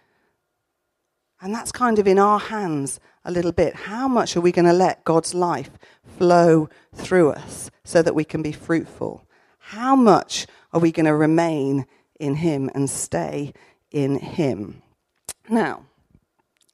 [1.40, 3.74] And that's kind of in our hands a little bit.
[3.74, 5.70] How much are we going to let God's life
[6.18, 9.24] flow through us so that we can be fruitful?
[9.58, 11.86] How much are we going to remain
[12.20, 13.52] in Him and stay
[13.90, 14.82] in Him.
[15.48, 15.86] Now,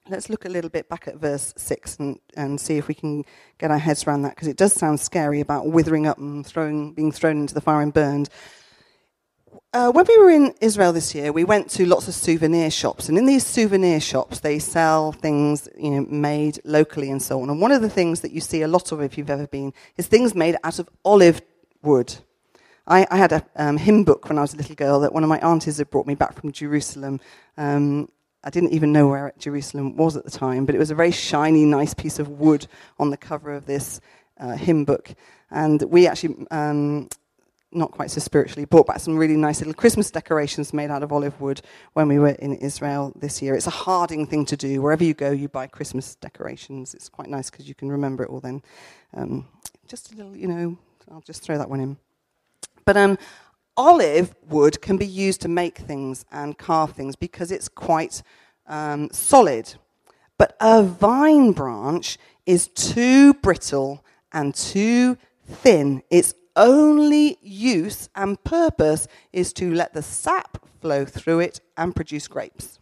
[0.09, 3.25] let's look a little bit back at verse 6 and, and see if we can
[3.59, 6.93] get our heads around that, because it does sound scary about withering up and throwing,
[6.93, 8.29] being thrown into the fire and burned.
[9.73, 13.09] Uh, when we were in Israel this year, we went to lots of souvenir shops,
[13.09, 17.51] and in these souvenir shops, they sell things you know made locally and so on.
[17.51, 19.75] And one of the things that you see a lot of, if you've ever been,
[19.97, 21.43] is things made out of olive
[21.83, 22.15] wood.
[22.87, 25.25] I, I had a um, hymn book when I was a little girl that one
[25.25, 27.21] of my aunties had brought me back from Jerusalem.
[27.59, 28.09] Um,
[28.47, 31.11] I didn't even know where Jerusalem was at the time, but it was a very
[31.11, 34.01] shiny, nice piece of wood on the cover of this
[34.39, 35.13] uh, hymn book.
[35.51, 37.09] And we actually, um,
[37.73, 41.11] not quite so spiritually, brought back some really nice little Christmas decorations made out of
[41.11, 41.61] olive wood
[41.95, 43.57] when we were in Israel this year.
[43.57, 44.81] It's a Harding thing to do.
[44.81, 46.95] Wherever you go, you buy Christmas decorations.
[46.95, 48.63] It's quite nice because you can remember it all then.
[49.13, 49.49] Um,
[49.89, 50.79] just a little, you know,
[51.11, 51.97] I'll just throw that one in.
[52.85, 53.19] But um,
[53.77, 58.23] olive wood can be used to make things and carve things because it's quite
[58.67, 59.75] um, solid.
[60.39, 66.03] But a vine branch is too brittle and too thin.
[66.11, 72.29] Its only use and purpose is to let the sap flow through it and produce
[72.29, 72.79] grapes.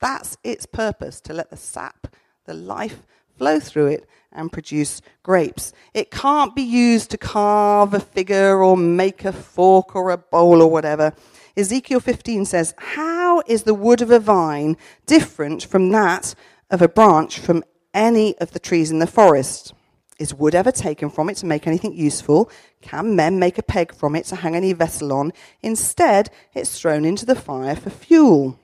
[0.00, 3.02] That's its purpose, to let the sap, the life,
[3.36, 5.72] flow through it and produce grapes.
[5.94, 10.62] It can't be used to carve a figure or make a fork or a bowl
[10.62, 11.12] or whatever.
[11.56, 14.76] Ezekiel 15 says, How is the wood of a vine
[15.06, 16.34] different from that
[16.70, 17.64] of a branch from
[17.94, 19.72] any of the trees in the forest?
[20.18, 22.50] Is wood ever taken from it to make anything useful?
[22.80, 25.32] Can men make a peg from it to hang any vessel on?
[25.62, 28.58] Instead, it's thrown into the fire for fuel,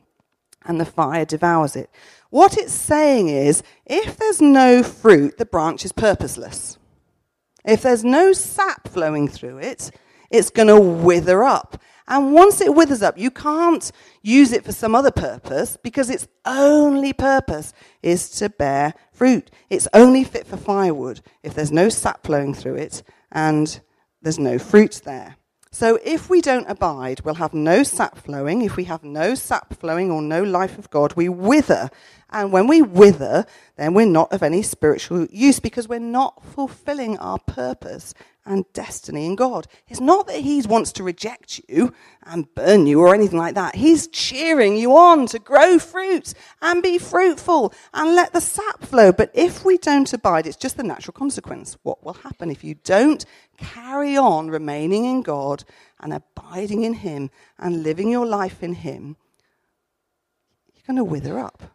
[0.65, 1.91] and the fire devours it.
[2.33, 6.79] What it's saying is if there's no fruit, the branch is purposeless.
[7.63, 9.91] If there's no sap flowing through it,
[10.31, 11.77] it's going to wither up.
[12.09, 16.27] And once it withers up, you can't use it for some other purpose because its
[16.47, 19.51] only purpose is to bear fruit.
[19.69, 23.79] It's only fit for firewood if there's no sap flowing through it and
[24.23, 25.37] there's no fruit there.
[25.75, 28.61] So if we don't abide, we'll have no sap flowing.
[28.61, 31.89] If we have no sap flowing or no life of God, we wither.
[32.33, 37.19] And when we wither, then we're not of any spiritual use because we're not fulfilling
[37.19, 38.15] our purpose
[38.45, 39.67] and destiny in God.
[39.87, 41.93] It's not that He wants to reject you
[42.25, 43.77] and burn you or anything like that.
[43.77, 49.13] He's cheering you on to grow fruit and be fruitful and let the sap flow.
[49.13, 51.77] But if we don't abide, it's just the natural consequence.
[51.83, 53.25] What will happen if you don't
[53.59, 55.65] carry on remaining in God
[56.01, 59.17] and abiding in Him and living your life in Him?
[60.75, 61.72] You're going to wither up.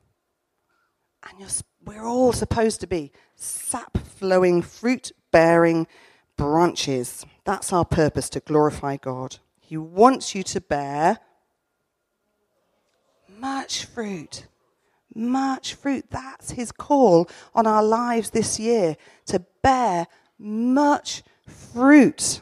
[1.29, 5.87] And we're all supposed to be sap flowing, fruit bearing
[6.35, 7.25] branches.
[7.43, 9.37] That's our purpose to glorify God.
[9.59, 11.19] He wants you to bear
[13.39, 14.47] much fruit.
[15.13, 16.05] Much fruit.
[16.09, 20.07] That's his call on our lives this year to bear
[20.39, 22.41] much fruit.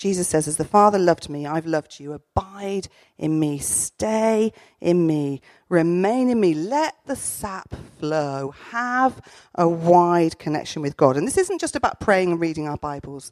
[0.00, 2.14] Jesus says, As the Father loved me, I've loved you.
[2.14, 2.88] Abide
[3.18, 3.58] in me.
[3.58, 5.42] Stay in me.
[5.68, 6.54] Remain in me.
[6.54, 8.54] Let the sap flow.
[8.70, 9.20] Have
[9.54, 11.18] a wide connection with God.
[11.18, 13.30] And this isn't just about praying and reading our Bibles,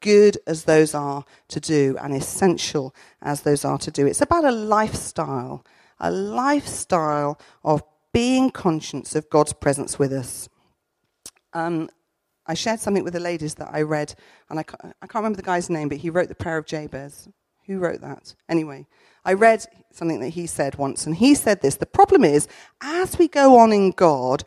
[0.00, 2.92] good as those are to do and essential
[3.22, 4.04] as those are to do.
[4.04, 5.64] It's about a lifestyle,
[6.00, 10.48] a lifestyle of being conscious of God's presence with us.
[11.52, 11.90] Um,
[12.52, 14.14] I shared something with the ladies that I read,
[14.50, 16.66] and I can't, I can't remember the guy's name, but he wrote the Prayer of
[16.66, 17.26] Jabez.
[17.66, 18.34] Who wrote that?
[18.46, 18.86] Anyway,
[19.24, 22.48] I read something that he said once, and he said this The problem is,
[22.82, 24.44] as we go on in God,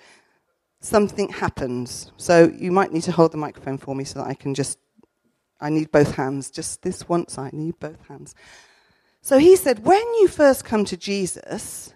[0.82, 2.12] something happens.
[2.16, 4.78] So you might need to hold the microphone for me so that I can just,
[5.60, 6.52] I need both hands.
[6.52, 8.36] Just this once, I need both hands.
[9.24, 11.92] So he said, when you first come to Jesus,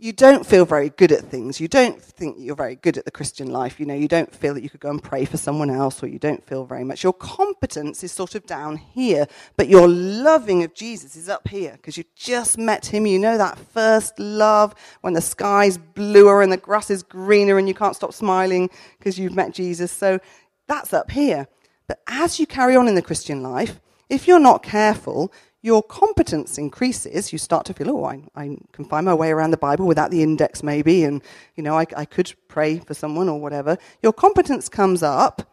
[0.00, 1.60] you don't feel very good at things.
[1.60, 3.80] You don't think you're very good at the Christian life.
[3.80, 6.06] You know, you don't feel that you could go and pray for someone else, or
[6.06, 7.02] you don't feel very much.
[7.02, 9.26] Your competence is sort of down here,
[9.56, 13.06] but your loving of Jesus is up here because you just met him.
[13.06, 17.66] You know that first love when the sky's bluer and the grass is greener and
[17.66, 19.90] you can't stop smiling because you've met Jesus.
[19.90, 20.20] So
[20.68, 21.48] that's up here.
[21.88, 25.32] But as you carry on in the Christian life, if you're not careful,
[25.62, 27.32] your competence increases.
[27.32, 30.10] You start to feel, oh, I, I, can find my way around the Bible without
[30.10, 31.22] the index, maybe, and
[31.56, 33.76] you know, I, I could pray for someone or whatever.
[34.02, 35.50] Your competence comes up,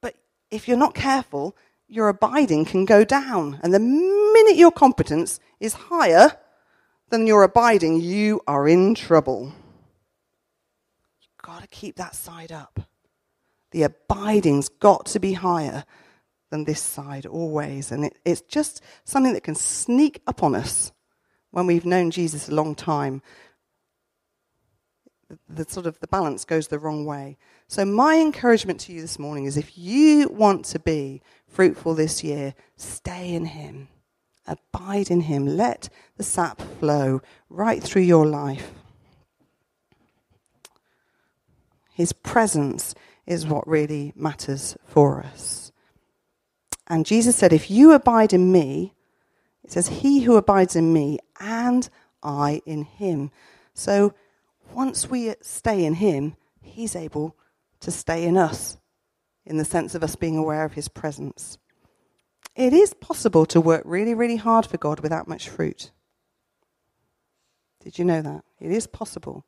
[0.00, 0.14] but
[0.50, 1.56] if you're not careful,
[1.88, 3.58] your abiding can go down.
[3.62, 6.36] And the minute your competence is higher
[7.10, 9.52] than your abiding, you are in trouble.
[11.20, 12.80] You've got to keep that side up.
[13.70, 15.84] The abiding's got to be higher
[16.52, 17.90] than this side always.
[17.90, 20.92] And it, it's just something that can sneak up on us
[21.50, 23.22] when we've known Jesus a long time.
[25.28, 27.38] The, the sort of the balance goes the wrong way.
[27.66, 32.22] So my encouragement to you this morning is if you want to be fruitful this
[32.22, 33.88] year, stay in him.
[34.46, 35.46] Abide in him.
[35.46, 35.88] Let
[36.18, 38.72] the sap flow right through your life.
[41.94, 42.94] His presence
[43.26, 45.71] is what really matters for us.
[46.92, 48.92] And Jesus said, If you abide in me,
[49.64, 51.88] it says, He who abides in me and
[52.22, 53.30] I in him.
[53.72, 54.12] So
[54.74, 57.34] once we stay in him, he's able
[57.80, 58.76] to stay in us
[59.46, 61.56] in the sense of us being aware of his presence.
[62.54, 65.92] It is possible to work really, really hard for God without much fruit.
[67.82, 68.44] Did you know that?
[68.60, 69.46] It is possible.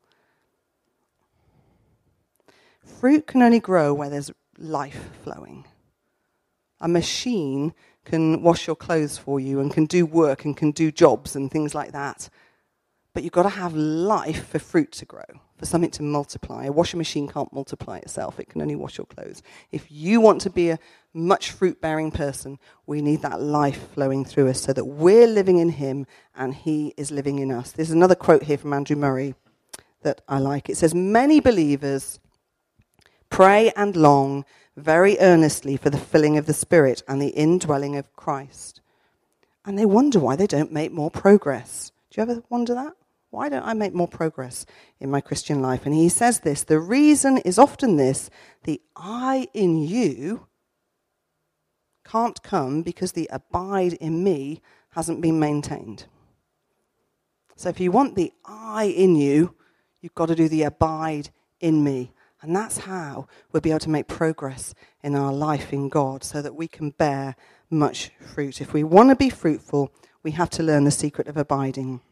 [2.83, 5.67] Fruit can only grow where there's life flowing
[6.81, 10.93] a machine can wash your clothes for you and can do work and can do
[10.93, 12.29] jobs and things like that.
[13.15, 15.25] But you've got to have life for fruit to grow,
[15.57, 16.65] for something to multiply.
[16.65, 19.41] A washing machine can't multiply itself, it can only wash your clothes.
[19.71, 20.81] If you want to be a
[21.13, 25.59] much fruit bearing person, we need that life flowing through us so that we're living
[25.59, 27.71] in Him and He is living in us.
[27.71, 29.37] There's another quote here from Andrew Murray
[30.03, 30.69] that I like.
[30.69, 32.19] It says, Many believers
[33.31, 34.45] pray and long
[34.77, 38.81] very earnestly for the filling of the Spirit and the indwelling of Christ.
[39.65, 41.93] And they wonder why they don't make more progress.
[42.11, 42.95] Do you ever wonder that?
[43.31, 44.65] Why don't I make more progress
[45.01, 45.87] in my Christian life?
[45.87, 48.31] And he says this the reason is often this
[48.63, 50.47] the I in you
[52.05, 54.61] can't come because the abide in me
[54.91, 56.05] hasn't been maintained.
[57.57, 59.55] So if you want the I in you,
[60.01, 62.13] you've got to do the abide in me.
[62.45, 66.43] And that's how we'll be able to make progress in our life in God so
[66.43, 67.37] that we can bear
[67.71, 68.61] much fruit.
[68.61, 69.91] If we want to be fruitful,
[70.23, 72.03] we have to learn the secret of abiding.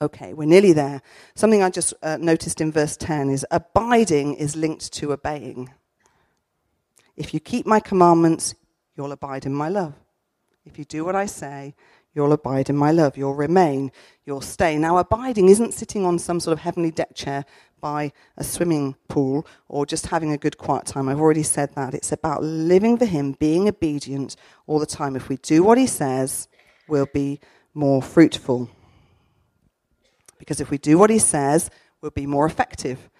[0.00, 1.02] Okay, we're nearly there.
[1.34, 5.72] Something I just uh, noticed in verse 10 is abiding is linked to obeying.
[7.16, 8.54] If you keep my commandments,
[8.96, 9.94] you'll abide in my love.
[10.64, 11.74] If you do what I say,
[12.14, 13.16] you'll abide in my love.
[13.16, 13.90] You'll remain.
[14.24, 14.78] You'll stay.
[14.78, 17.44] Now, abiding isn't sitting on some sort of heavenly deck chair
[17.80, 21.08] by a swimming pool or just having a good quiet time.
[21.08, 21.94] I've already said that.
[21.94, 25.16] It's about living for Him, being obedient all the time.
[25.16, 26.48] If we do what He says,
[26.88, 27.40] we'll be
[27.74, 28.70] more fruitful.
[30.38, 31.70] Because if we do what He says,
[32.00, 33.10] we'll be more effective.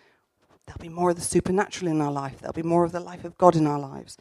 [0.66, 3.24] There'll be more of the supernatural in our life, there'll be more of the life
[3.24, 4.16] of God in our lives.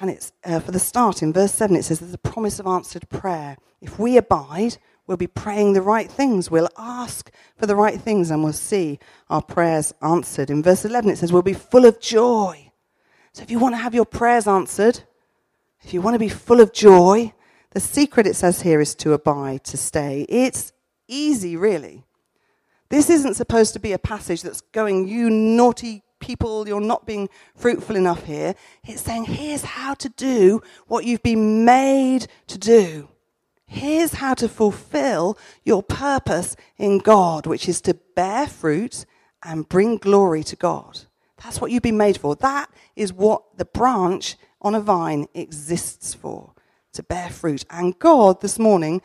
[0.00, 2.66] And it's uh, for the start in verse 7, it says there's a promise of
[2.66, 3.56] answered prayer.
[3.80, 6.50] If we abide, we'll be praying the right things.
[6.50, 8.98] We'll ask for the right things and we'll see
[9.28, 10.50] our prayers answered.
[10.50, 12.70] In verse 11, it says we'll be full of joy.
[13.32, 15.02] So if you want to have your prayers answered,
[15.82, 17.32] if you want to be full of joy,
[17.70, 20.24] the secret it says here is to abide, to stay.
[20.28, 20.72] It's
[21.08, 22.04] easy, really.
[22.88, 27.28] This isn't supposed to be a passage that's going, you naughty people, you're not being
[27.56, 28.54] fruitful enough here.
[28.84, 33.08] It's saying, here's how to do what you've been made to do.
[33.66, 39.04] Here's how to fulfill your purpose in God, which is to bear fruit
[39.42, 41.00] and bring glory to God.
[41.42, 42.36] That's what you've been made for.
[42.36, 46.54] That is what the branch on a vine exists for,
[46.92, 47.64] to bear fruit.
[47.70, 49.02] And God this morning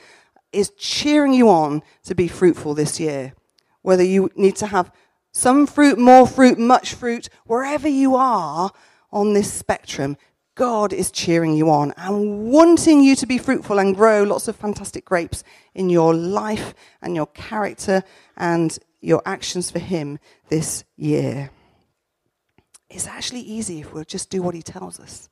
[0.51, 3.33] is cheering you on to be fruitful this year.
[3.81, 4.91] Whether you need to have
[5.31, 8.71] some fruit, more fruit, much fruit, wherever you are
[9.11, 10.17] on this spectrum,
[10.59, 14.57] God is cheering you on and wanting you to be fruitful and grow lots of
[14.57, 15.41] fantastic grapes
[15.73, 18.03] in your life and your character
[18.35, 21.51] and your actions for Him this year.
[22.89, 25.29] It's actually easy if we'll just do what He tells us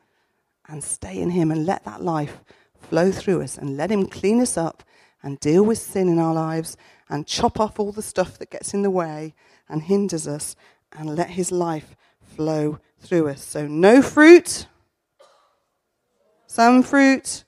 [0.69, 2.39] and stay in Him and let that life
[2.79, 4.81] flow through us and let Him clean us up
[5.21, 6.77] and deal with sin in our lives
[7.09, 9.35] and chop off all the stuff that gets in the way
[9.67, 10.55] and hinders us
[10.93, 13.43] and let his life flow through us.
[13.43, 14.67] So, no fruit,
[16.57, 17.43] some fruit,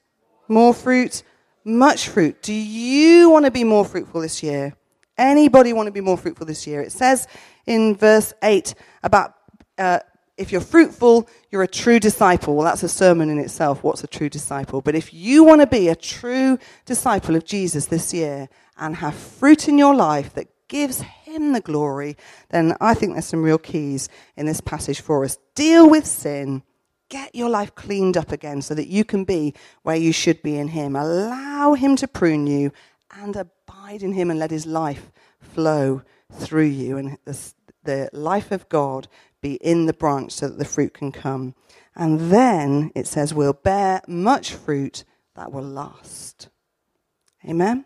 [0.47, 1.23] more fruit,
[1.65, 2.43] much fruit.
[2.43, 4.75] Do you want to be more fruitful this year?
[5.17, 6.79] Anybody want to be more fruitful this year?
[6.81, 7.27] It says
[7.65, 9.33] in verse 8 about
[9.79, 10.01] uh,
[10.37, 12.55] if you're fruitful, you're a true disciple.
[12.55, 13.81] Well, that's a sermon in itself.
[13.81, 14.79] What's a true disciple?
[14.79, 18.47] But if you want to be a true disciple of Jesus this year
[18.77, 22.15] and have fruit in your life that gives him the glory,
[22.49, 24.07] then I think there's some real keys
[24.37, 25.39] in this passage for us.
[25.55, 26.61] Deal with sin.
[27.09, 30.57] Get your life cleaned up again so that you can be where you should be
[30.57, 30.95] in him.
[30.95, 32.71] Allow him to prune you
[33.11, 36.97] and abide in him and let his life flow through you.
[36.97, 37.53] And the,
[37.83, 39.07] the life of God
[39.41, 41.55] be in the branch so that the fruit can come.
[41.95, 45.03] And then it says, we'll bear much fruit
[45.35, 46.49] that will last.
[47.43, 47.85] Amen?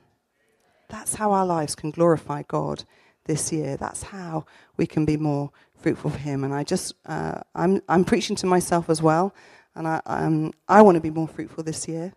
[0.90, 2.84] That's how our lives can glorify God
[3.26, 3.78] this year.
[3.78, 4.46] That's how
[4.76, 5.52] we can be more
[5.84, 6.44] fruitful for Him.
[6.44, 9.36] And I just, uh, I'm, I'm preaching to myself as well.
[9.76, 12.14] And I, um, I want to be more fruitful this year.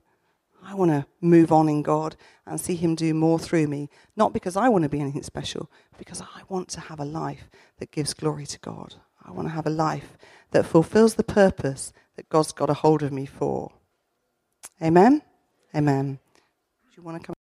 [0.63, 3.89] I want to move on in God and see Him do more through me.
[4.17, 7.51] Not because I want to be anything special, because I want to have a life
[7.79, 8.95] that gives glory to God.
[9.25, 10.17] I want to have a life
[10.53, 13.73] that fulfills the purpose that God's got a hold of me for.
[14.83, 15.23] Amen?
[15.75, 16.19] Amen.
[16.35, 17.35] Do you want to come?